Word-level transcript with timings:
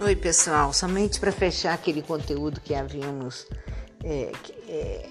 Oi, 0.00 0.14
pessoal. 0.14 0.72
Somente 0.72 1.18
para 1.18 1.32
fechar 1.32 1.74
aquele 1.74 2.02
conteúdo 2.02 2.60
que 2.60 2.72
havíamos 2.72 3.48
é, 4.04 4.30
é, 4.68 5.06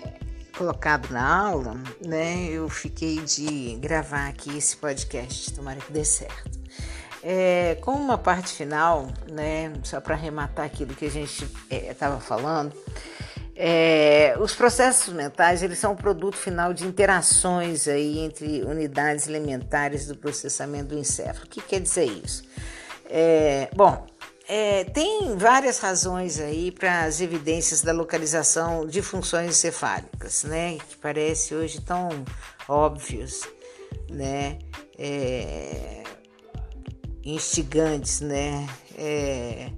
colocado 0.57 1.11
na 1.11 1.27
aula, 1.49 1.75
né? 2.05 2.47
Eu 2.49 2.69
fiquei 2.69 3.19
de 3.19 3.75
gravar 3.81 4.29
aqui 4.29 4.57
esse 4.57 4.77
podcast. 4.77 5.51
Tomara 5.51 5.81
que 5.81 5.91
dê 5.91 6.05
certo. 6.05 6.57
É, 7.21 7.77
como 7.81 8.01
uma 8.01 8.17
parte 8.17 8.53
final, 8.53 9.07
né? 9.29 9.73
Só 9.83 9.99
para 9.99 10.15
arrematar 10.15 10.65
aquilo 10.65 10.95
que 10.95 11.05
a 11.05 11.11
gente 11.11 11.45
estava 11.69 12.15
é, 12.15 12.21
falando. 12.21 12.73
É, 13.57 14.37
os 14.39 14.55
processos 14.55 15.13
mentais 15.13 15.63
eles 15.63 15.79
são 15.79 15.91
o 15.91 15.97
produto 15.97 16.37
final 16.37 16.73
de 16.73 16.87
interações 16.87 17.89
aí 17.89 18.19
entre 18.19 18.63
unidades 18.63 19.27
elementares 19.27 20.07
do 20.07 20.15
processamento 20.15 20.95
do 20.95 20.97
encéfalo. 20.97 21.45
O 21.45 21.49
que 21.49 21.59
quer 21.61 21.81
dizer 21.81 22.05
isso? 22.05 22.43
É, 23.09 23.69
bom, 23.75 24.05
é, 24.47 24.85
tem 24.85 25.35
várias 25.35 25.79
razões 25.79 26.39
aí 26.39 26.71
para 26.71 27.03
as 27.03 27.19
evidências 27.19 27.81
da 27.81 27.91
localização 27.91 28.87
de 28.87 29.01
funções 29.01 29.49
encefálicas, 29.49 30.43
né? 30.45 30.77
Que 30.77 30.95
parece 30.97 31.53
hoje 31.53 31.81
tão 31.81 32.09
óbvios, 32.67 33.41
né? 34.09 34.57
É, 34.97 36.03
instigantes, 37.25 38.21
né? 38.21 38.65
É, 38.97 39.69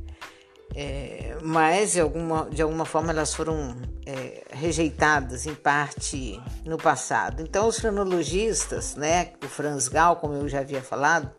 é, 0.76 1.38
mas 1.42 1.94
de 1.94 2.02
alguma, 2.02 2.48
de 2.52 2.62
alguma 2.62 2.86
forma 2.86 3.12
elas 3.12 3.34
foram 3.34 3.76
é, 4.06 4.44
rejeitadas 4.52 5.48
em 5.48 5.56
parte 5.56 6.40
no 6.64 6.78
passado. 6.78 7.42
Então 7.42 7.68
os 7.68 7.80
frenologistas, 7.80 8.96
né? 8.96 9.32
O 9.44 9.48
Franz 9.48 9.88
Gall, 9.88 10.18
como 10.18 10.36
eu 10.36 10.48
já 10.48 10.60
havia 10.60 10.82
falado, 10.84 11.32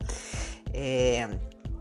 é, 0.74 1.28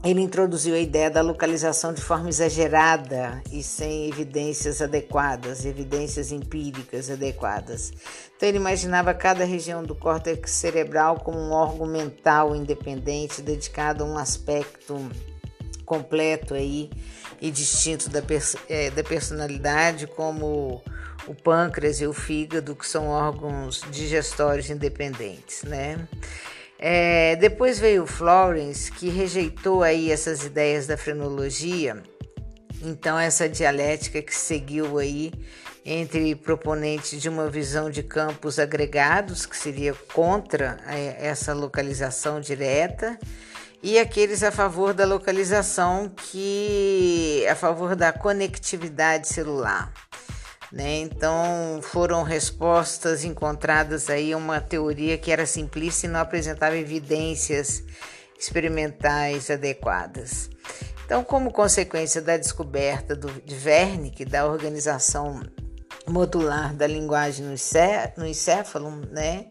ele 0.03 0.21
introduziu 0.21 0.75
a 0.75 0.79
ideia 0.79 1.09
da 1.09 1.21
localização 1.21 1.93
de 1.93 2.01
forma 2.01 2.29
exagerada 2.29 3.41
e 3.51 3.61
sem 3.61 4.07
evidências 4.07 4.81
adequadas, 4.81 5.65
evidências 5.65 6.31
empíricas 6.31 7.09
adequadas. 7.09 7.91
Então 8.35 8.47
ele 8.47 8.57
imaginava 8.57 9.13
cada 9.13 9.43
região 9.43 9.83
do 9.83 9.93
córtex 9.93 10.51
cerebral 10.51 11.19
como 11.19 11.37
um 11.37 11.51
órgão 11.51 11.85
mental 11.85 12.55
independente 12.55 13.41
dedicado 13.41 14.03
a 14.03 14.07
um 14.07 14.17
aspecto 14.17 15.09
completo 15.85 16.53
aí 16.53 16.89
e 17.41 17.51
distinto 17.51 18.09
da, 18.09 18.21
é, 18.69 18.89
da 18.91 19.03
personalidade, 19.03 20.07
como 20.07 20.81
o 21.27 21.35
pâncreas 21.35 21.99
e 21.99 22.07
o 22.07 22.13
fígado, 22.13 22.75
que 22.75 22.87
são 22.87 23.07
órgãos 23.07 23.81
digestórios 23.91 24.69
independentes, 24.69 25.63
né? 25.63 26.07
É, 26.81 27.35
depois 27.35 27.77
veio 27.77 28.07
Florence, 28.07 28.89
que 28.89 29.09
rejeitou 29.09 29.83
aí 29.83 30.09
essas 30.09 30.45
ideias 30.45 30.87
da 30.87 30.95
frenologia. 30.95 32.01
Então, 32.81 33.19
essa 33.19 33.49
dialética 33.49 34.21
que 34.21 34.33
seguiu 34.33 34.97
aí 34.97 35.33
entre 35.85 36.33
proponentes 36.35 37.21
de 37.21 37.27
uma 37.27 37.49
visão 37.49 37.89
de 37.89 38.01
campos 38.01 38.57
agregados, 38.57 39.45
que 39.45 39.57
seria 39.57 39.93
contra 40.13 40.77
é, 40.87 41.27
essa 41.27 41.53
localização 41.53 42.39
direta, 42.39 43.19
e 43.83 43.99
aqueles 43.99 44.41
a 44.43 44.51
favor 44.51 44.93
da 44.93 45.05
localização, 45.05 46.09
que 46.09 47.45
a 47.49 47.55
favor 47.55 47.95
da 47.95 48.13
conectividade 48.13 49.27
celular. 49.27 49.91
Né? 50.71 50.99
Então 50.99 51.79
foram 51.81 52.23
respostas 52.23 53.23
encontradas 53.23 54.09
aí 54.09 54.35
uma 54.35 54.61
teoria 54.61 55.17
que 55.17 55.31
era 55.31 55.45
simplista 55.45 56.05
e 56.05 56.09
não 56.09 56.19
apresentava 56.19 56.77
evidências 56.77 57.83
experimentais 58.39 59.49
adequadas. 59.49 60.49
Então, 61.05 61.23
como 61.23 61.51
consequência 61.51 62.21
da 62.21 62.37
descoberta 62.37 63.15
do, 63.15 63.29
de 63.41 63.55
Wernicke 63.67 64.23
da 64.23 64.45
organização 64.45 65.41
modular 66.07 66.75
da 66.75 66.85
linguagem 66.85 67.45
no, 67.45 68.25
encéfalo, 68.25 68.91
né? 69.11 69.47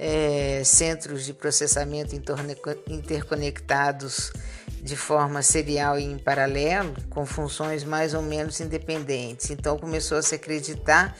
É, 0.00 0.62
centros 0.64 1.24
de 1.24 1.34
processamento 1.34 2.14
interconectados 2.88 4.32
de 4.82 4.96
forma 4.96 5.42
serial 5.42 5.98
e 5.98 6.04
em 6.04 6.18
paralelo, 6.18 6.94
com 7.10 7.26
funções 7.26 7.84
mais 7.84 8.14
ou 8.14 8.22
menos 8.22 8.60
independentes. 8.60 9.50
Então 9.50 9.78
começou 9.78 10.18
a 10.18 10.22
se 10.22 10.34
acreditar 10.34 11.16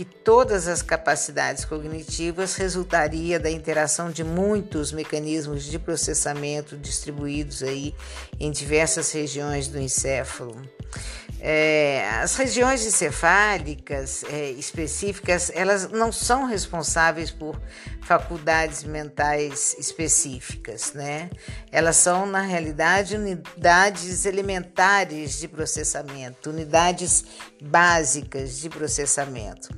que 0.00 0.04
todas 0.06 0.66
as 0.66 0.80
capacidades 0.80 1.66
cognitivas 1.66 2.54
resultaria 2.54 3.38
da 3.38 3.50
interação 3.50 4.10
de 4.10 4.24
muitos 4.24 4.92
mecanismos 4.92 5.64
de 5.64 5.78
processamento 5.78 6.74
distribuídos 6.74 7.62
aí 7.62 7.94
em 8.40 8.50
diversas 8.50 9.12
regiões 9.12 9.68
do 9.68 9.78
encéfalo. 9.78 10.56
É, 11.38 12.06
as 12.22 12.34
regiões 12.36 12.86
encefálicas 12.86 14.24
é, 14.24 14.50
específicas, 14.50 15.50
elas 15.54 15.90
não 15.90 16.12
são 16.12 16.46
responsáveis 16.46 17.30
por 17.30 17.58
faculdades 18.02 18.84
mentais 18.84 19.74
específicas, 19.78 20.92
né? 20.92 21.30
Elas 21.72 21.96
são, 21.96 22.26
na 22.26 22.40
realidade, 22.40 23.16
unidades 23.16 24.26
elementares 24.26 25.38
de 25.38 25.48
processamento, 25.48 26.50
unidades 26.50 27.24
básicas 27.62 28.58
de 28.58 28.68
processamento. 28.68 29.68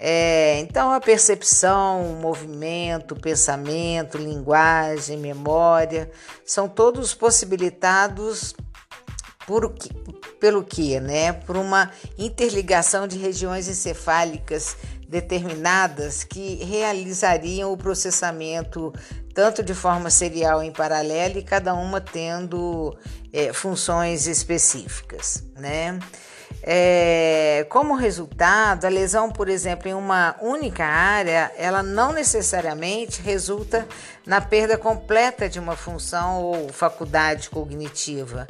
É, 0.00 0.60
então, 0.60 0.92
a 0.92 1.00
percepção, 1.00 2.12
o 2.12 2.20
movimento, 2.20 3.12
o 3.12 3.20
pensamento, 3.20 4.16
linguagem, 4.16 5.18
memória, 5.18 6.10
são 6.44 6.68
todos 6.68 7.14
possibilitados 7.14 8.54
por, 9.44 9.74
pelo 10.38 10.62
que, 10.62 11.00
né? 11.00 11.32
Por 11.32 11.56
uma 11.56 11.90
interligação 12.16 13.08
de 13.08 13.18
regiões 13.18 13.66
encefálicas 13.66 14.76
determinadas 15.08 16.22
que 16.22 16.62
realizariam 16.62 17.72
o 17.72 17.76
processamento 17.76 18.92
tanto 19.38 19.62
de 19.62 19.72
forma 19.72 20.10
serial 20.10 20.60
em 20.64 20.72
paralelo 20.72 21.38
e 21.38 21.44
cada 21.44 21.72
uma 21.72 22.00
tendo 22.00 22.98
é, 23.32 23.52
funções 23.52 24.26
específicas, 24.26 25.44
né? 25.54 25.96
É, 26.60 27.64
como 27.68 27.94
resultado, 27.94 28.84
a 28.84 28.88
lesão, 28.88 29.30
por 29.30 29.48
exemplo, 29.48 29.88
em 29.88 29.94
uma 29.94 30.34
única 30.42 30.84
área, 30.84 31.52
ela 31.56 31.84
não 31.84 32.12
necessariamente 32.12 33.22
resulta 33.22 33.86
na 34.26 34.40
perda 34.40 34.76
completa 34.76 35.48
de 35.48 35.60
uma 35.60 35.76
função 35.76 36.42
ou 36.42 36.68
faculdade 36.70 37.48
cognitiva, 37.48 38.44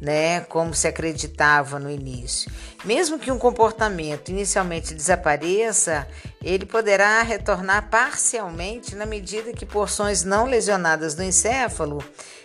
né, 0.00 0.40
como 0.40 0.74
se 0.74 0.88
acreditava 0.88 1.78
no 1.78 1.90
início. 1.90 2.50
Mesmo 2.84 3.18
que 3.18 3.30
um 3.30 3.38
comportamento 3.38 4.30
inicialmente 4.30 4.94
desapareça, 4.94 6.08
ele 6.42 6.64
poderá 6.64 7.22
retornar 7.22 7.90
parcialmente 7.90 8.96
na 8.96 9.04
medida 9.04 9.52
que 9.52 9.66
porções 9.66 10.24
não 10.24 10.46
lesionadas 10.46 11.14
do 11.14 11.22
encéfalo 11.22 12.02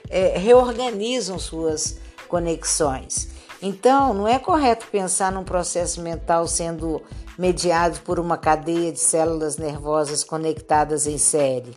é, 0.09 0.37
reorganizam 0.37 1.39
suas 1.39 1.97
conexões. 2.27 3.29
Então, 3.61 4.13
não 4.13 4.27
é 4.27 4.37
correto 4.37 4.87
pensar 4.91 5.31
num 5.31 5.43
processo 5.43 6.01
mental 6.01 6.47
sendo 6.47 7.01
mediado 7.37 7.99
por 8.01 8.19
uma 8.19 8.37
cadeia 8.37 8.91
de 8.91 8.99
células 8.99 9.57
nervosas 9.57 10.23
conectadas 10.23 11.07
em 11.07 11.17
série, 11.17 11.75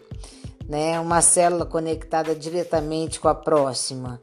né? 0.69 1.01
Uma 1.01 1.23
célula 1.23 1.65
conectada 1.65 2.35
diretamente 2.35 3.19
com 3.19 3.29
a 3.29 3.35
próxima, 3.35 4.21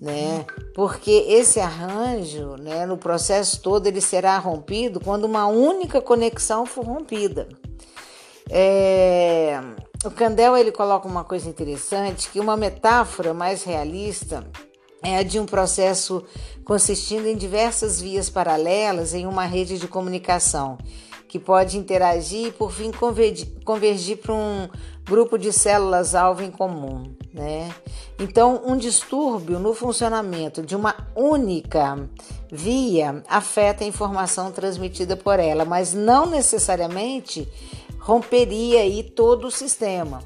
né? 0.00 0.44
Porque 0.74 1.10
esse 1.10 1.58
arranjo, 1.58 2.56
né, 2.56 2.84
no 2.84 2.98
processo 2.98 3.60
todo 3.60 3.86
ele 3.86 4.00
será 4.00 4.36
rompido 4.38 5.00
quando 5.00 5.24
uma 5.24 5.46
única 5.46 6.00
conexão 6.00 6.66
for 6.66 6.84
rompida. 6.84 7.48
É... 8.50 9.58
O 10.04 10.10
Candel 10.10 10.56
ele 10.56 10.70
coloca 10.70 11.08
uma 11.08 11.24
coisa 11.24 11.48
interessante, 11.48 12.30
que 12.30 12.38
uma 12.38 12.56
metáfora 12.56 13.34
mais 13.34 13.64
realista 13.64 14.46
é 15.02 15.18
a 15.18 15.22
de 15.22 15.40
um 15.40 15.46
processo 15.46 16.24
consistindo 16.64 17.26
em 17.26 17.36
diversas 17.36 18.00
vias 18.00 18.30
paralelas 18.30 19.14
em 19.14 19.26
uma 19.26 19.44
rede 19.44 19.78
de 19.78 19.88
comunicação, 19.88 20.78
que 21.28 21.38
pode 21.38 21.76
interagir 21.76 22.48
e, 22.48 22.52
por 22.52 22.72
fim, 22.72 22.90
convergir, 22.90 23.46
convergir 23.64 24.16
para 24.16 24.34
um 24.34 24.68
grupo 25.04 25.38
de 25.38 25.52
células-alvo 25.52 26.42
em 26.42 26.50
comum. 26.50 27.14
Né? 27.32 27.72
Então, 28.18 28.62
um 28.64 28.76
distúrbio 28.76 29.58
no 29.58 29.74
funcionamento 29.74 30.62
de 30.62 30.74
uma 30.74 30.96
única 31.14 32.08
via 32.50 33.22
afeta 33.28 33.84
a 33.84 33.86
informação 33.86 34.50
transmitida 34.50 35.16
por 35.16 35.38
ela, 35.38 35.64
mas 35.64 35.92
não 35.92 36.26
necessariamente 36.26 37.46
romperia 38.00 38.80
aí 38.80 39.02
todo 39.02 39.46
o 39.46 39.50
sistema. 39.50 40.20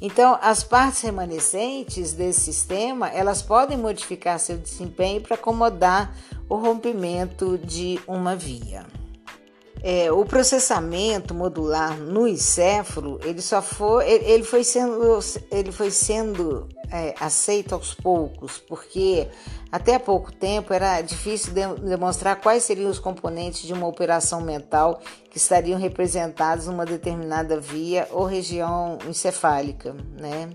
Então, 0.00 0.36
as 0.42 0.64
partes 0.64 1.00
remanescentes 1.00 2.12
desse 2.12 2.40
sistema, 2.40 3.08
elas 3.08 3.40
podem 3.40 3.78
modificar 3.78 4.38
seu 4.38 4.58
desempenho 4.58 5.20
para 5.20 5.36
acomodar 5.36 6.14
o 6.48 6.56
rompimento 6.56 7.56
de 7.56 8.00
uma 8.06 8.34
via. 8.34 8.84
É, 9.82 10.12
o 10.12 10.24
processamento 10.24 11.34
modular 11.34 11.98
no 11.98 12.28
encéfalo 12.28 13.18
ele 13.24 13.42
só 13.42 13.60
foi 13.60 14.08
ele, 14.08 14.44
foi 14.44 14.62
sendo 14.62 15.18
ele 15.50 15.72
foi 15.72 15.90
sendo 15.90 16.68
é, 16.90 17.14
aceito 17.18 17.74
aos 17.74 17.92
poucos 17.92 18.58
porque 18.58 19.26
até 19.72 19.94
há 19.94 20.00
pouco 20.00 20.30
tempo 20.30 20.72
era 20.72 21.00
difícil 21.00 21.52
de, 21.52 21.66
demonstrar 21.88 22.36
quais 22.40 22.62
seriam 22.62 22.90
os 22.90 22.98
componentes 22.98 23.62
de 23.62 23.72
uma 23.72 23.86
operação 23.86 24.40
mental 24.40 25.00
que 25.30 25.38
estariam 25.38 25.80
representados 25.80 26.66
numa 26.66 26.84
determinada 26.84 27.58
via 27.58 28.06
ou 28.10 28.24
região 28.24 28.98
encefálica, 29.08 29.96
né? 30.20 30.50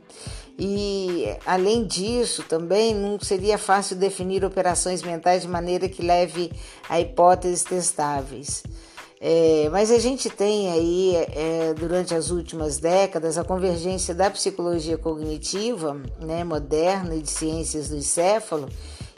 E 0.59 1.25
além 1.45 1.85
disso, 1.85 2.43
também 2.43 2.93
não 2.93 3.19
seria 3.19 3.57
fácil 3.57 3.95
definir 3.95 4.43
operações 4.43 5.03
mentais 5.03 5.43
de 5.43 5.47
maneira 5.47 5.87
que 5.87 6.01
leve 6.01 6.51
a 6.89 6.99
hipóteses 6.99 7.63
testáveis. 7.63 8.63
É, 9.19 9.67
mas 9.71 9.89
a 9.89 9.97
gente 9.97 10.29
tem 10.29 10.69
aí, 10.71 11.15
é, 11.15 11.73
durante 11.73 12.13
as 12.13 12.29
últimas 12.29 12.77
décadas, 12.77 13.37
a 13.37 13.43
convergência 13.43 14.13
da 14.13 14.29
psicologia 14.29 14.97
cognitiva 14.97 15.99
né, 16.19 16.43
moderna 16.43 17.15
e 17.15 17.21
de 17.21 17.29
ciências 17.29 17.89
do 17.89 17.95
encéfalo, 17.95 18.69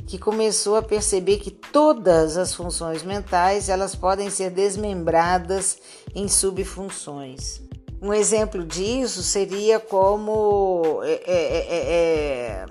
que 0.08 0.18
começou 0.18 0.78
a 0.78 0.82
perceber 0.82 1.38
que 1.38 1.52
todas 1.52 2.38
as 2.38 2.54
funções 2.54 3.04
mentais 3.04 3.68
elas 3.68 3.94
podem 3.94 4.30
ser 4.30 4.50
desmembradas 4.50 5.78
em 6.16 6.28
subfunções. 6.28 7.62
Um 8.02 8.14
exemplo 8.14 8.66
disso 8.66 9.22
seria 9.22 9.80
como 9.80 11.02
é, 11.04 11.22
é, 11.28 11.58
é, 11.58 12.66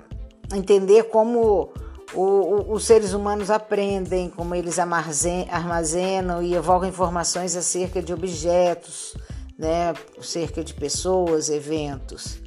é 0.51 0.57
entender 0.57 1.03
como 1.03 1.71
o, 2.13 2.21
o, 2.21 2.73
os 2.73 2.85
seres 2.85 3.13
humanos 3.13 3.49
aprendem, 3.51 4.29
como 4.29 4.55
eles 4.55 4.77
armazenam 4.79 6.41
e 6.41 6.55
evocam 6.55 6.89
informações 6.89 7.55
acerca 7.55 8.01
de 8.01 8.13
objetos, 8.13 9.15
né, 9.57 9.93
acerca 10.17 10.63
de 10.63 10.73
pessoas, 10.73 11.49
eventos. 11.49 12.39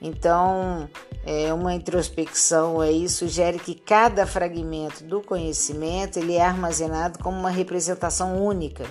Então, 0.00 0.88
é, 1.24 1.52
uma 1.52 1.72
introspecção 1.72 2.80
aí 2.80 3.08
sugere 3.08 3.58
que 3.58 3.74
cada 3.74 4.26
fragmento 4.26 5.04
do 5.04 5.22
conhecimento 5.22 6.18
ele 6.18 6.34
é 6.34 6.42
armazenado 6.42 7.18
como 7.20 7.38
uma 7.38 7.50
representação 7.50 8.44
única, 8.44 8.84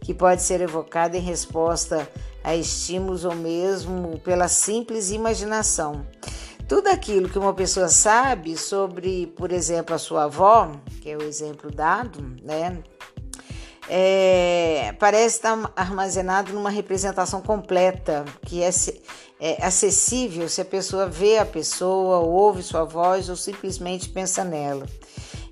que 0.00 0.14
pode 0.14 0.42
ser 0.42 0.60
evocada 0.60 1.16
em 1.16 1.20
resposta 1.20 2.08
a 2.42 2.54
estímulos 2.54 3.24
ou 3.24 3.34
mesmo 3.34 4.18
pela 4.20 4.48
simples 4.48 5.10
imaginação. 5.10 6.06
Tudo 6.68 6.88
aquilo 6.88 7.28
que 7.28 7.38
uma 7.38 7.54
pessoa 7.54 7.88
sabe 7.88 8.56
sobre, 8.56 9.28
por 9.28 9.52
exemplo, 9.52 9.94
a 9.94 9.98
sua 9.98 10.24
avó, 10.24 10.72
que 11.00 11.08
é 11.08 11.16
o 11.16 11.22
exemplo 11.22 11.70
dado, 11.70 12.20
né? 12.42 12.82
É, 13.88 14.92
parece 14.98 15.36
estar 15.36 15.72
armazenado 15.76 16.52
numa 16.52 16.70
representação 16.70 17.40
completa, 17.40 18.24
que 18.42 18.64
é, 18.64 18.70
é 19.38 19.64
acessível 19.64 20.48
se 20.48 20.60
a 20.60 20.64
pessoa 20.64 21.06
vê 21.06 21.38
a 21.38 21.46
pessoa, 21.46 22.18
ouve 22.18 22.64
sua 22.64 22.82
voz 22.84 23.28
ou 23.28 23.36
simplesmente 23.36 24.08
pensa 24.08 24.42
nela. 24.42 24.86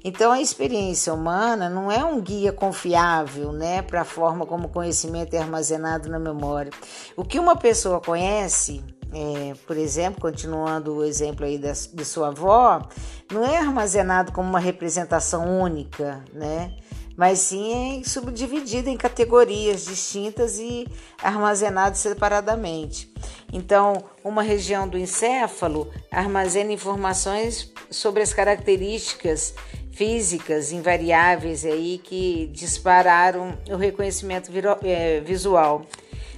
Então, 0.07 0.33
a 0.33 0.41
experiência 0.41 1.15
humana 1.15 1.71
não 1.71 1.91
é 1.91 2.05
um 2.05 2.21
guia 2.21 2.53
confiável 2.53 3.53
né, 3.53 3.81
para 3.81 4.03
a 4.03 4.05
forma 4.05 4.45
como 4.45 4.67
o 4.67 4.69
conhecimento 4.69 5.33
é 5.33 5.39
armazenado 5.39 6.11
na 6.11 6.19
memória. 6.19 6.71
O 7.17 7.25
que 7.25 7.39
uma 7.39 7.57
pessoa 7.57 8.01
conhece 8.01 8.85
é, 9.15 9.55
por 9.67 9.77
exemplo, 9.77 10.21
continuando 10.21 10.97
o 10.97 11.05
exemplo 11.05 11.47
aí 11.47 11.57
da, 11.57 11.73
de 11.73 12.05
sua 12.05 12.29
avó, 12.29 12.87
não 13.33 13.45
é 13.45 13.59
armazenado 13.59 14.33
como 14.33 14.49
uma 14.49 14.59
representação 14.59 15.61
única, 15.61 16.25
né? 16.33 16.75
Mas 17.17 17.39
sim 17.39 18.01
é 18.01 18.05
subdividido 18.05 18.89
em 18.89 18.97
categorias 18.97 19.85
distintas 19.85 20.59
e 20.59 20.85
armazenado 21.23 21.97
separadamente. 21.97 23.13
Então, 23.53 24.03
uma 24.25 24.43
região 24.43 24.89
do 24.89 24.99
encéfalo 24.99 25.89
armazena 26.11 26.73
informações 26.73 27.73
sobre 27.89 28.21
as 28.21 28.35
características 28.35 29.55
físicas 29.93 30.73
invariáveis 30.73 31.65
aí 31.65 31.99
que 32.03 32.51
dispararam 32.53 33.57
o 33.71 33.77
reconhecimento 33.77 34.51
é, 34.83 35.21
visual. 35.21 35.87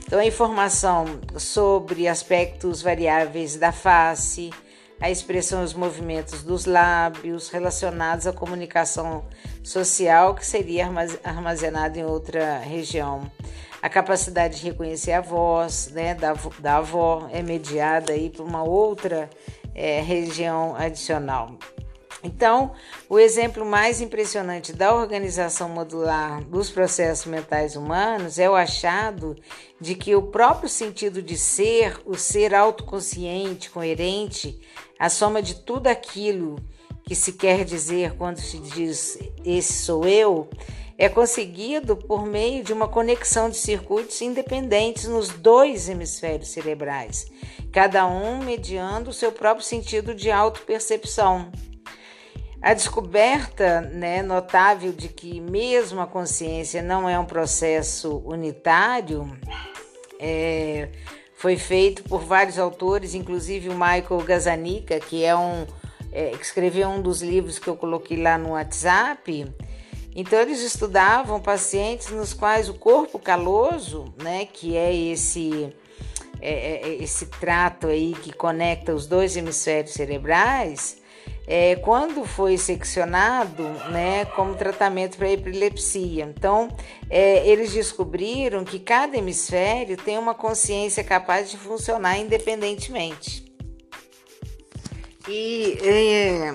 Então, 0.07 0.21
a 0.21 0.25
informação 0.25 1.05
sobre 1.37 2.07
aspectos 2.07 2.81
variáveis 2.81 3.57
da 3.57 3.73
face, 3.73 4.51
a 5.01 5.11
expressão 5.11 5.63
e 5.63 5.65
os 5.65 5.75
movimentos 5.75 6.45
dos 6.45 6.65
lábios 6.65 7.49
relacionados 7.49 8.25
à 8.25 8.33
comunicação 8.33 9.25
social, 9.65 10.37
que 10.37 10.47
seria 10.47 10.89
armazenada 11.25 11.99
em 11.99 12.05
outra 12.05 12.59
região. 12.59 13.29
A 13.83 13.89
capacidade 13.89 14.61
de 14.61 14.67
reconhecer 14.67 15.11
a 15.11 15.21
voz 15.21 15.89
né, 15.89 16.15
da, 16.15 16.35
da 16.61 16.77
avó 16.77 17.29
é 17.33 17.43
mediada 17.43 18.13
aí 18.13 18.31
por 18.31 18.47
uma 18.47 18.63
outra 18.63 19.29
é, 19.75 20.01
região 20.01 20.77
adicional. 20.77 21.59
Então, 22.27 22.73
o 23.09 23.21
exemplo 23.21 23.65
mais 23.65 24.01
impressionante 24.01 24.73
da 24.73 24.93
organização 24.93 25.69
modular 25.69 26.43
dos 26.45 26.71
processos 26.71 27.25
mentais 27.25 27.77
humanos 27.77 28.37
é 28.37 28.51
o 28.51 28.57
achado 28.57 29.37
de 29.81 29.95
que 29.95 30.17
o 30.17 30.23
próprio 30.23 30.69
sentido 30.69 31.23
de 31.23 31.39
ser, 31.39 32.01
o 32.05 32.17
ser 32.17 32.53
autoconsciente, 32.53 33.71
coerente, 33.71 34.61
a 34.99 35.09
soma 35.09 35.41
de 35.41 35.55
tudo 35.55 35.87
aquilo 35.87 36.57
que 37.05 37.15
se 37.15 37.33
quer 37.33 37.65
dizer 37.65 38.15
quando 38.17 38.39
se 38.39 38.59
diz 38.59 39.17
esse 39.45 39.85
sou 39.85 40.05
eu, 40.05 40.51
é 40.99 41.09
conseguido 41.09 41.97
por 41.97 42.27
meio 42.27 42.65
de 42.65 42.73
uma 42.73 42.89
conexão 42.89 43.49
de 43.49 43.57
circuitos 43.57 44.21
independentes 44.21 45.07
nos 45.07 45.29
dois 45.29 45.89
hemisférios 45.89 46.49
cerebrais, 46.49 47.31
cada 47.71 48.05
um 48.05 48.39
mediando 48.39 49.11
o 49.11 49.15
seu 49.15 49.31
próprio 49.31 49.65
sentido 49.65 50.13
de 50.13 50.29
autopercepção. 50.29 51.53
A 52.67 52.75
descoberta 52.75 53.81
né, 53.81 54.25
notável 54.25 54.93
de 54.93 55.07
que, 55.07 55.41
mesmo 55.41 56.01
a 56.01 56.07
consciência 56.09 56.83
não 56.83 57.09
é 57.09 57.17
um 57.17 57.25
processo 57.25 58.21
unitário, 58.27 59.39
é, 60.19 60.89
foi 61.37 61.57
feito 61.57 62.03
por 62.03 62.25
vários 62.25 62.59
autores, 62.59 63.15
inclusive 63.15 63.69
o 63.69 63.73
Michael 63.73 64.21
Gazanica, 64.25 64.99
que 64.99 65.25
é 65.25 65.37
um 65.37 65.65
é, 66.11 66.31
que 66.31 66.45
escreveu 66.45 66.89
um 66.89 67.01
dos 67.01 67.23
livros 67.23 67.61
que 67.61 67.69
eu 67.69 67.77
coloquei 67.77 68.21
lá 68.21 68.37
no 68.37 68.51
WhatsApp. 68.51 69.47
Então 70.17 70.41
eles 70.41 70.61
estudavam 70.61 71.41
pacientes 71.41 72.11
nos 72.11 72.35
quais 72.35 72.69
o 72.69 72.75
corpo 72.75 73.17
caloso, 73.17 74.13
né, 74.21 74.45
que 74.45 74.77
é 74.77 74.93
esse 74.93 75.73
é, 76.41 76.81
é 76.85 76.95
esse 76.97 77.27
trato 77.27 77.87
aí 77.87 78.13
que 78.13 78.33
conecta 78.33 78.93
os 78.93 79.07
dois 79.07 79.37
hemisférios 79.37 79.95
cerebrais, 79.95 81.06
é, 81.47 81.77
quando 81.77 82.25
foi 82.25 82.59
seccionado 82.59 83.63
né, 83.91 84.25
como 84.25 84.55
tratamento 84.55 85.17
para 85.17 85.31
epilepsia. 85.31 86.25
Então, 86.25 86.69
é, 87.09 87.47
eles 87.49 87.73
descobriram 87.73 88.65
que 88.65 88.81
cada 88.81 89.17
hemisfério 89.17 89.97
tem 89.97 90.19
uma 90.19 90.35
consciência 90.35 91.05
capaz 91.05 91.51
de 91.51 91.57
funcionar 91.57 92.19
independentemente. 92.19 93.45
E 95.29 95.79
é, 95.83 96.55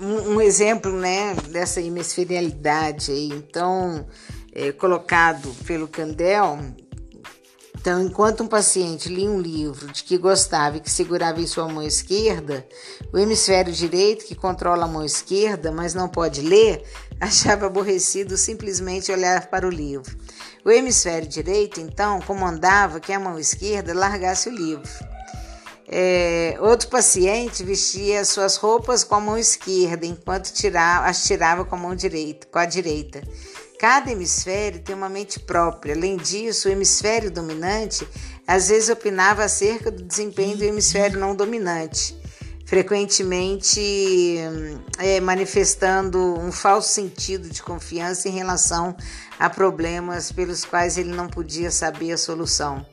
um, 0.00 0.34
um, 0.34 0.40
exemplo 0.40 0.92
né, 0.92 1.34
dessa 1.48 1.80
hemisferialidade 1.80 3.10
aí, 3.10 3.28
então, 3.28 4.06
é, 4.52 4.70
colocado 4.72 5.52
pelo 5.66 5.88
Candel, 5.88 6.58
então, 7.86 8.02
enquanto 8.02 8.42
um 8.42 8.48
paciente 8.48 9.08
lia 9.08 9.30
um 9.30 9.40
livro 9.40 9.86
de 9.92 10.02
que 10.02 10.18
gostava 10.18 10.76
e 10.76 10.80
que 10.80 10.90
segurava 10.90 11.40
em 11.40 11.46
sua 11.46 11.68
mão 11.68 11.84
esquerda, 11.84 12.66
o 13.12 13.16
hemisfério 13.16 13.72
direito, 13.72 14.24
que 14.24 14.34
controla 14.34 14.86
a 14.86 14.88
mão 14.88 15.04
esquerda, 15.04 15.70
mas 15.70 15.94
não 15.94 16.08
pode 16.08 16.40
ler, 16.40 16.82
achava 17.20 17.66
aborrecido 17.66 18.36
simplesmente 18.36 19.12
olhar 19.12 19.46
para 19.46 19.64
o 19.64 19.70
livro. 19.70 20.18
O 20.64 20.70
hemisfério 20.72 21.28
direito, 21.28 21.80
então, 21.80 22.20
comandava 22.22 22.98
que 22.98 23.12
a 23.12 23.20
mão 23.20 23.38
esquerda 23.38 23.94
largasse 23.94 24.48
o 24.48 24.52
livro. 24.52 24.90
É, 25.86 26.56
outro 26.58 26.88
paciente 26.88 27.62
vestia 27.62 28.24
suas 28.24 28.56
roupas 28.56 29.04
com 29.04 29.14
a 29.14 29.20
mão 29.20 29.38
esquerda, 29.38 30.04
enquanto 30.04 30.52
tirava, 30.52 31.06
as 31.06 31.22
tirava 31.22 31.64
com 31.64 31.76
a 31.76 31.78
mão 31.78 31.94
direita, 31.94 32.48
com 32.50 32.58
a 32.58 32.66
direita. 32.66 33.22
Cada 33.78 34.10
hemisfério 34.10 34.80
tem 34.80 34.96
uma 34.96 35.08
mente 35.08 35.38
própria. 35.38 35.94
Além 35.94 36.16
disso, 36.16 36.68
o 36.68 36.72
hemisfério 36.72 37.30
dominante 37.30 38.06
às 38.46 38.68
vezes 38.68 38.88
opinava 38.88 39.44
acerca 39.44 39.90
do 39.90 40.02
desempenho 40.02 40.56
do 40.56 40.64
hemisfério 40.64 41.18
não 41.18 41.34
dominante, 41.34 42.16
frequentemente 42.64 44.38
é, 44.98 45.20
manifestando 45.20 46.18
um 46.38 46.50
falso 46.50 46.88
sentido 46.88 47.50
de 47.50 47.62
confiança 47.62 48.28
em 48.28 48.32
relação 48.32 48.96
a 49.38 49.50
problemas 49.50 50.32
pelos 50.32 50.64
quais 50.64 50.96
ele 50.96 51.10
não 51.10 51.28
podia 51.28 51.70
saber 51.70 52.12
a 52.12 52.18
solução, 52.18 52.86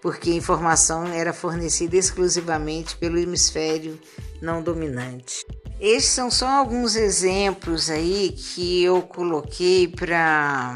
porque 0.00 0.30
a 0.30 0.34
informação 0.34 1.06
era 1.06 1.32
fornecida 1.32 1.96
exclusivamente 1.96 2.96
pelo 2.96 3.18
hemisfério 3.18 4.00
não 4.40 4.62
dominante. 4.62 5.44
Estes 5.80 6.12
são 6.12 6.30
só 6.30 6.46
alguns 6.48 6.96
exemplos 6.96 7.90
aí 7.90 8.32
que 8.36 8.82
eu 8.82 9.02
coloquei 9.02 9.88
para 9.88 10.74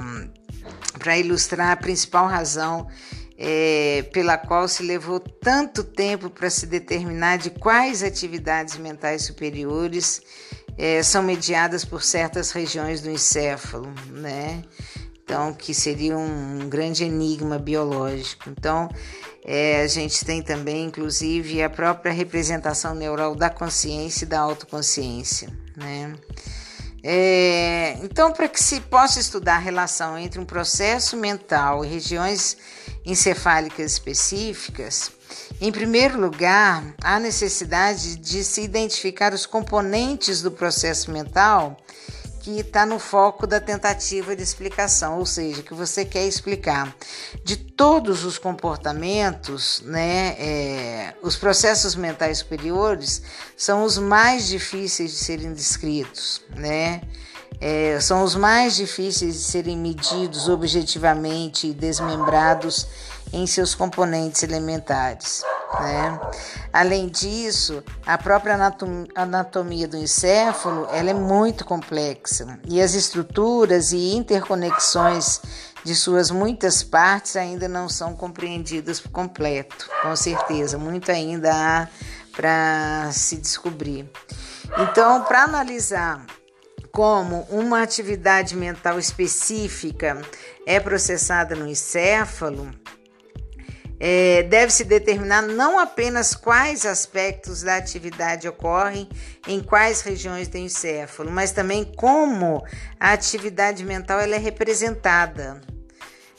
ilustrar 1.18 1.70
a 1.70 1.76
principal 1.76 2.26
razão 2.26 2.86
é, 3.38 4.04
pela 4.12 4.36
qual 4.36 4.66
se 4.66 4.82
levou 4.82 5.20
tanto 5.20 5.84
tempo 5.84 6.28
para 6.28 6.50
se 6.50 6.66
determinar 6.66 7.38
de 7.38 7.50
quais 7.50 8.02
atividades 8.02 8.76
mentais 8.76 9.22
superiores 9.22 10.20
é, 10.76 11.02
são 11.02 11.22
mediadas 11.22 11.84
por 11.84 12.02
certas 12.02 12.50
regiões 12.50 13.00
do 13.00 13.10
encéfalo, 13.10 13.92
né? 14.10 14.64
Então, 15.22 15.52
que 15.52 15.74
seria 15.74 16.16
um 16.16 16.68
grande 16.68 17.04
enigma 17.04 17.58
biológico. 17.58 18.48
Então, 18.48 18.88
é, 19.44 19.82
a 19.82 19.86
gente 19.86 20.24
tem 20.24 20.42
também, 20.42 20.86
inclusive, 20.86 21.62
a 21.62 21.70
própria 21.70 22.12
representação 22.12 22.94
neural 22.94 23.34
da 23.34 23.48
consciência 23.48 24.24
e 24.24 24.28
da 24.28 24.40
autoconsciência, 24.40 25.48
né? 25.76 26.14
É, 27.02 27.96
então, 28.02 28.32
para 28.32 28.48
que 28.48 28.60
se 28.60 28.80
possa 28.80 29.20
estudar 29.20 29.54
a 29.54 29.60
relação 29.60 30.18
entre 30.18 30.40
um 30.40 30.44
processo 30.44 31.16
mental 31.16 31.84
e 31.84 31.88
regiões 31.88 32.56
encefálicas 33.06 33.92
específicas, 33.92 35.12
em 35.60 35.70
primeiro 35.70 36.20
lugar, 36.20 36.94
há 37.02 37.18
necessidade 37.20 38.16
de 38.16 38.42
se 38.42 38.62
identificar 38.62 39.32
os 39.32 39.46
componentes 39.46 40.42
do 40.42 40.50
processo 40.50 41.10
mental 41.10 41.76
que 42.48 42.60
está 42.60 42.86
no 42.86 42.98
foco 42.98 43.46
da 43.46 43.60
tentativa 43.60 44.34
de 44.34 44.42
explicação, 44.42 45.18
ou 45.18 45.26
seja, 45.26 45.62
que 45.62 45.74
você 45.74 46.02
quer 46.02 46.26
explicar. 46.26 46.96
De 47.44 47.58
todos 47.58 48.24
os 48.24 48.38
comportamentos, 48.38 49.82
né, 49.84 50.34
é, 50.38 51.14
os 51.20 51.36
processos 51.36 51.94
mentais 51.94 52.38
superiores 52.38 53.20
são 53.54 53.84
os 53.84 53.98
mais 53.98 54.48
difíceis 54.48 55.10
de 55.10 55.18
serem 55.18 55.52
descritos, 55.52 56.40
né? 56.56 57.02
É, 57.60 57.98
são 58.00 58.22
os 58.22 58.34
mais 58.34 58.76
difíceis 58.76 59.34
de 59.34 59.40
serem 59.40 59.76
medidos 59.76 60.48
objetivamente 60.48 61.66
e 61.66 61.74
desmembrados 61.74 62.86
em 63.30 63.46
seus 63.46 63.74
componentes 63.74 64.42
elementares. 64.42 65.42
Né? 65.80 66.20
Além 66.72 67.08
disso, 67.08 67.84
a 68.06 68.16
própria 68.16 68.58
anatomia 69.14 69.86
do 69.86 69.96
encéfalo 69.96 70.88
ela 70.90 71.10
é 71.10 71.14
muito 71.14 71.64
complexa 71.64 72.58
e 72.66 72.80
as 72.80 72.94
estruturas 72.94 73.92
e 73.92 74.14
interconexões 74.14 75.40
de 75.84 75.94
suas 75.94 76.30
muitas 76.30 76.82
partes 76.82 77.36
ainda 77.36 77.68
não 77.68 77.88
são 77.88 78.14
compreendidas 78.14 78.98
por 78.98 79.10
completo, 79.10 79.88
com 80.02 80.16
certeza, 80.16 80.78
muito 80.78 81.10
ainda 81.10 81.52
há 81.54 81.88
para 82.34 83.10
se 83.12 83.36
descobrir. 83.36 84.10
Então, 84.78 85.22
para 85.24 85.44
analisar 85.44 86.24
como 86.90 87.46
uma 87.50 87.82
atividade 87.82 88.56
mental 88.56 88.98
específica 88.98 90.20
é 90.66 90.80
processada 90.80 91.54
no 91.54 91.66
encéfalo, 91.66 92.70
é, 94.00 94.44
deve-se 94.44 94.84
determinar 94.84 95.42
não 95.42 95.78
apenas 95.78 96.34
quais 96.34 96.86
aspectos 96.86 97.62
da 97.62 97.76
atividade 97.76 98.48
ocorrem 98.48 99.08
em 99.46 99.60
quais 99.60 100.02
regiões 100.02 100.48
do 100.48 100.56
encéfalo, 100.56 101.30
mas 101.30 101.50
também 101.50 101.84
como 101.84 102.64
a 102.98 103.12
atividade 103.12 103.84
mental 103.84 104.20
ela 104.20 104.36
é 104.36 104.38
representada, 104.38 105.60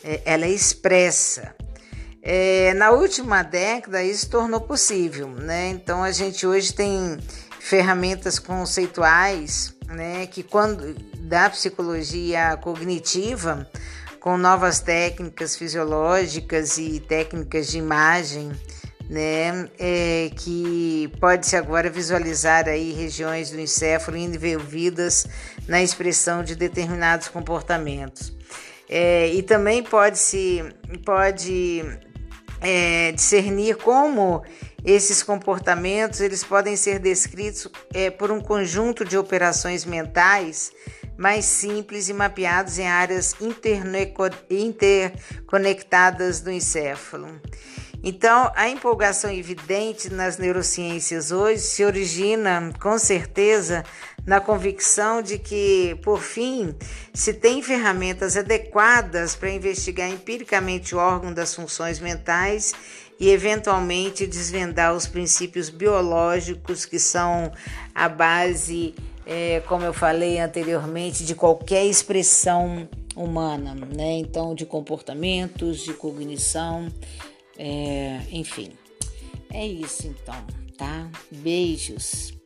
é, 0.03 0.21
ela 0.25 0.45
é 0.45 0.49
expressa. 0.49 1.53
É, 2.21 2.73
na 2.73 2.91
última 2.91 3.43
década, 3.43 4.03
isso 4.03 4.29
tornou 4.29 4.61
possível, 4.61 5.29
né? 5.29 5.69
Então, 5.69 6.03
a 6.03 6.11
gente 6.11 6.45
hoje 6.45 6.73
tem 6.73 7.17
ferramentas 7.59 8.39
conceituais, 8.39 9.73
né, 9.87 10.27
que 10.27 10.43
quando 10.43 10.93
da 11.19 11.49
psicologia 11.49 12.57
cognitiva 12.57 13.69
com 14.19 14.37
novas 14.37 14.79
técnicas 14.79 15.55
fisiológicas 15.55 16.77
e 16.77 16.99
técnicas 16.99 17.67
de 17.67 17.77
imagem, 17.77 18.51
né, 19.09 19.67
é, 19.79 20.29
que 20.35 21.11
pode-se 21.19 21.55
agora 21.55 21.89
visualizar 21.89 22.67
aí 22.67 22.91
regiões 22.93 23.49
do 23.49 23.59
encéfalo 23.59 24.17
envolvidas 24.17 25.25
na 25.67 25.81
expressão 25.81 26.43
de 26.43 26.55
determinados 26.55 27.27
comportamentos. 27.27 28.33
É, 28.87 29.27
e 29.33 29.41
também 29.43 29.83
pode-se 29.83 30.63
pode 31.05 31.83
é, 32.61 33.11
discernir 33.11 33.77
como 33.77 34.43
esses 34.83 35.21
comportamentos 35.21 36.21
eles 36.21 36.43
podem 36.43 36.75
ser 36.75 36.99
descritos 36.99 37.67
é, 37.93 38.09
por 38.09 38.31
um 38.31 38.39
conjunto 38.39 39.03
de 39.05 39.17
operações 39.17 39.85
mentais 39.85 40.71
mais 41.19 41.43
simples 41.43 42.07
e 42.07 42.13
mapeados 42.13 42.79
em 42.79 42.87
áreas 42.87 43.35
interconectadas 43.41 46.39
do 46.39 46.49
encéfalo. 46.49 47.41
Então, 48.01 48.49
a 48.55 48.69
empolgação 48.69 49.29
evidente 49.29 50.09
nas 50.09 50.37
neurociências 50.37 51.33
hoje 51.33 51.59
se 51.59 51.83
origina, 51.83 52.71
com 52.79 52.97
certeza, 52.97 53.83
na 54.25 54.39
convicção 54.39 55.21
de 55.21 55.37
que, 55.37 55.99
por 56.01 56.21
fim, 56.21 56.73
se 57.13 57.33
tem 57.33 57.61
ferramentas 57.61 58.37
adequadas 58.37 59.35
para 59.35 59.51
investigar 59.51 60.09
empiricamente 60.09 60.95
o 60.95 60.99
órgão 60.99 61.33
das 61.33 61.53
funções 61.53 61.99
mentais 61.99 62.73
e, 63.19 63.29
eventualmente, 63.29 64.25
desvendar 64.25 64.93
os 64.93 65.05
princípios 65.05 65.69
biológicos 65.69 66.85
que 66.85 66.97
são 66.97 67.51
a 67.93 68.07
base 68.07 68.95
é, 69.29 69.59
como 69.67 69.85
eu 69.85 69.93
falei 69.93 70.39
anteriormente, 70.39 71.23
de 71.23 71.35
qualquer 71.35 71.85
expressão 71.85 72.89
humana, 73.15 73.75
né? 73.75 74.17
Então, 74.17 74.55
de 74.55 74.65
comportamentos, 74.65 75.81
de 75.81 75.93
cognição, 75.93 76.87
é, 77.55 78.21
enfim. 78.31 78.71
É 79.53 79.67
isso 79.67 80.07
então, 80.07 80.35
tá? 80.75 81.07
Beijos. 81.29 82.38